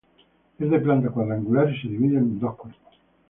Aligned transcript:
Es 0.57 0.67
de 0.71 0.79
planta 0.79 1.09
cuadrangular 1.11 1.69
y 1.69 1.79
se 1.79 1.87
divide 1.87 2.17
en 2.17 2.39
dos 2.39 2.55
cuerpos. 2.55 2.99